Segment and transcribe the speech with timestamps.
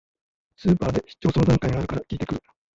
[0.57, 2.41] スーパーで出張相談会があるから聞いてくる